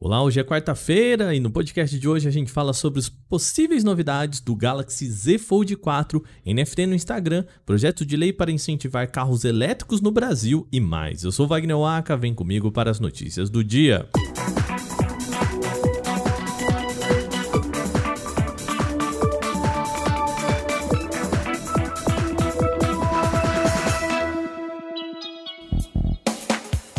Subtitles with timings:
[0.00, 3.82] Olá, hoje é quarta-feira e no podcast de hoje a gente fala sobre as possíveis
[3.82, 9.44] novidades do Galaxy Z Fold 4, NFT no Instagram, projeto de lei para incentivar carros
[9.44, 11.24] elétricos no Brasil e mais.
[11.24, 14.08] Eu sou Wagner Waka, vem comigo para as notícias do dia.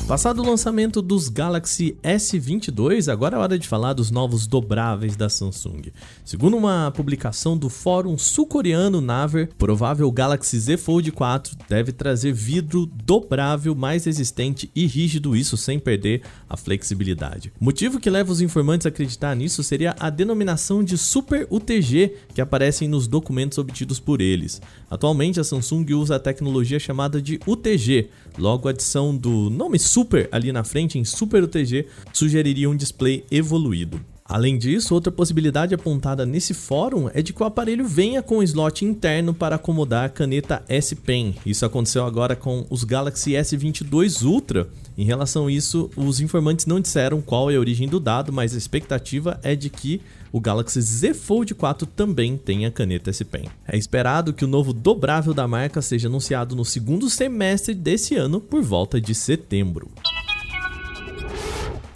[0.09, 5.29] Passado o lançamento dos Galaxy S22, agora é hora de falar dos novos dobráveis da
[5.29, 5.91] Samsung.
[6.25, 12.87] Segundo uma publicação do fórum sul-coreano Naver, provável Galaxy Z Fold 4 deve trazer vidro
[12.87, 17.53] dobrável mais resistente e rígido, isso sem perder a flexibilidade.
[17.61, 22.15] O motivo que leva os informantes a acreditar nisso seria a denominação de Super UTG
[22.33, 24.59] que aparecem nos documentos obtidos por eles.
[24.89, 29.98] Atualmente a Samsung usa a tecnologia chamada de UTG, logo a adição do nome Super
[29.99, 33.99] Super ali na frente, em Super UTG, sugeriria um display evoluído.
[34.23, 38.43] Além disso, outra possibilidade apontada nesse fórum é de que o aparelho venha com um
[38.43, 41.35] slot interno para acomodar a caneta S Pen.
[41.45, 44.69] Isso aconteceu agora com os Galaxy S22 Ultra.
[44.97, 48.55] Em relação a isso, os informantes não disseram qual é a origem do dado, mas
[48.55, 49.99] a expectativa é de que
[50.31, 53.45] o Galaxy Z Fold 4 também tem a caneta S Pen.
[53.67, 58.39] É esperado que o novo dobrável da marca seja anunciado no segundo semestre desse ano,
[58.39, 59.89] por volta de setembro.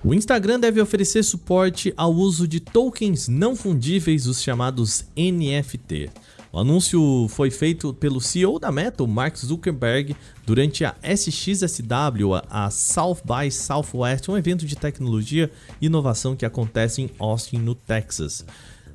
[0.04, 6.10] O Instagram deve oferecer suporte ao uso de tokens não fundíveis, os chamados NFT.
[6.56, 10.16] O anúncio foi feito pelo CEO da Meta, Mark Zuckerberg,
[10.46, 15.50] durante a SXSW, a South by Southwest, um evento de tecnologia
[15.82, 18.46] e inovação que acontece em Austin, no Texas.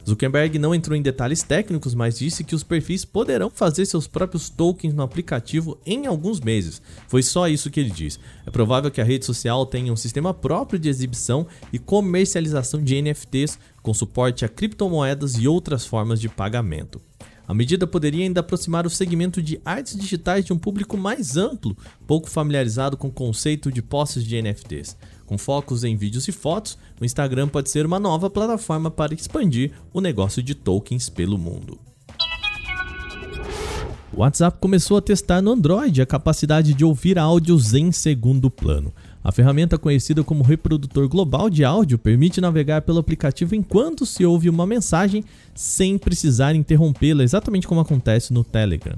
[0.08, 4.48] Zuckerberg não entrou em detalhes técnicos, mas disse que os perfis poderão fazer seus próprios
[4.48, 6.80] tokens no aplicativo em alguns meses.
[7.08, 8.20] Foi só isso que ele disse.
[8.46, 13.02] É provável que a rede social tenha um sistema próprio de exibição e comercialização de
[13.02, 17.00] NFTs com suporte a criptomoedas e outras formas de pagamento.
[17.48, 21.74] A medida poderia ainda aproximar o segmento de artes digitais de um público mais amplo,
[22.06, 24.94] pouco familiarizado com o conceito de posses de NFTs.
[25.24, 29.72] Com focos em vídeos e fotos, o Instagram pode ser uma nova plataforma para expandir
[29.94, 31.80] o negócio de tokens pelo mundo.
[34.12, 38.92] O WhatsApp começou a testar no Android a capacidade de ouvir áudios em segundo plano.
[39.28, 44.48] A ferramenta conhecida como reprodutor global de áudio permite navegar pelo aplicativo enquanto se ouve
[44.48, 45.22] uma mensagem
[45.54, 48.96] sem precisar interrompê-la, exatamente como acontece no Telegram.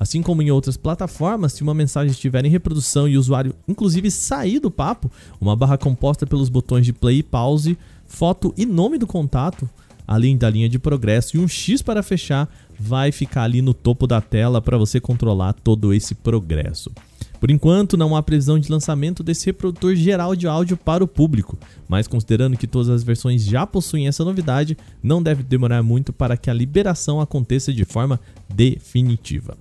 [0.00, 4.10] Assim como em outras plataformas, se uma mensagem estiver em reprodução e o usuário inclusive
[4.10, 7.76] sair do papo, uma barra composta pelos botões de play e pause,
[8.06, 9.68] foto e nome do contato,
[10.08, 12.48] além da linha de progresso e um X para fechar,
[12.80, 16.90] vai ficar ali no topo da tela para você controlar todo esse progresso.
[17.38, 21.58] Por enquanto, não há previsão de lançamento desse reprodutor geral de áudio para o público,
[21.88, 26.36] mas considerando que todas as versões já possuem essa novidade, não deve demorar muito para
[26.36, 29.56] que a liberação aconteça de forma definitiva.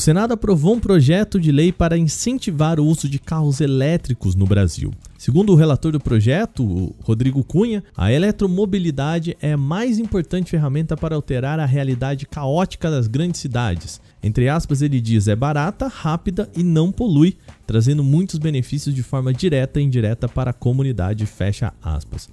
[0.00, 4.46] O Senado aprovou um projeto de lei para incentivar o uso de carros elétricos no
[4.46, 4.94] Brasil.
[5.18, 11.14] Segundo o relator do projeto, Rodrigo Cunha, a eletromobilidade é a mais importante ferramenta para
[11.14, 14.00] alterar a realidade caótica das grandes cidades.
[14.22, 17.36] Entre aspas, ele diz: é barata, rápida e não polui,
[17.66, 21.26] trazendo muitos benefícios de forma direta e indireta para a comunidade.
[21.26, 22.30] Fecha aspas.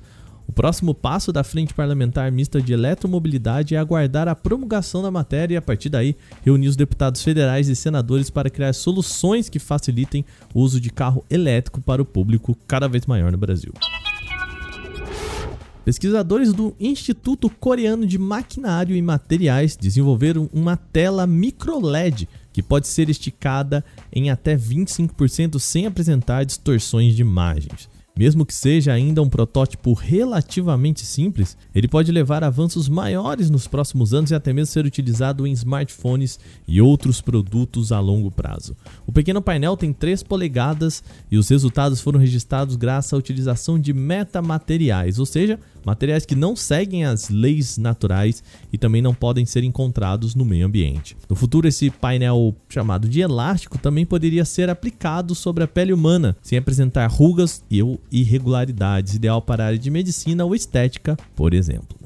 [0.47, 5.55] O próximo passo da Frente Parlamentar Mista de Eletromobilidade é aguardar a promulgação da matéria
[5.55, 10.25] e, a partir daí, reunir os deputados federais e senadores para criar soluções que facilitem
[10.53, 13.73] o uso de carro elétrico para o público cada vez maior no Brasil.
[15.83, 23.09] Pesquisadores do Instituto Coreano de Maquinário e Materiais desenvolveram uma tela microLED que pode ser
[23.09, 27.87] esticada em até 25% sem apresentar distorções de imagens.
[28.17, 34.13] Mesmo que seja ainda um protótipo relativamente simples, ele pode levar avanços maiores nos próximos
[34.13, 38.75] anos e até mesmo ser utilizado em smartphones e outros produtos a longo prazo.
[39.05, 43.93] O pequeno painel tem 3 polegadas e os resultados foram registrados graças à utilização de
[43.93, 49.63] metamateriais, ou seja, materiais que não seguem as leis naturais e também não podem ser
[49.63, 51.15] encontrados no meio ambiente.
[51.29, 56.35] No futuro, esse painel chamado de elástico também poderia ser aplicado sobre a pele humana,
[56.41, 57.81] sem apresentar rugas e
[58.11, 61.97] irregularidades, ideal para a área de medicina ou estética, por exemplo.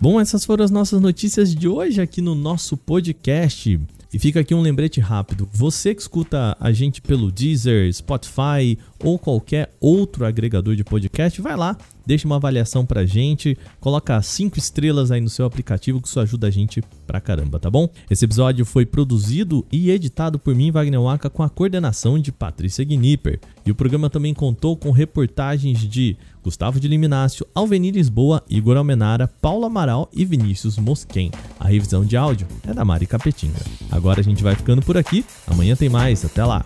[0.00, 3.80] Bom, essas foram as nossas notícias de hoje aqui no nosso podcast.
[4.12, 5.46] E fica aqui um lembrete rápido.
[5.52, 11.54] Você que escuta a gente pelo Deezer, Spotify ou qualquer outro agregador de podcast, vai
[11.54, 11.76] lá,
[12.06, 16.46] deixe uma avaliação pra gente, coloca cinco estrelas aí no seu aplicativo que isso ajuda
[16.46, 17.86] a gente pra caramba, tá bom?
[18.10, 22.84] Esse episódio foi produzido e editado por mim, Wagner Waka, com a coordenação de Patrícia
[22.84, 23.38] Gnipper.
[23.66, 29.28] E o programa também contou com reportagens de Gustavo de Liminácio, Alvenir Lisboa, Igor Almenara,
[29.28, 31.30] Paulo Amaral e Vinícius Mosquen.
[31.60, 33.60] A revisão de áudio é da Mari Capetinga.
[33.98, 36.64] Agora a gente vai ficando por aqui, amanhã tem mais, até lá!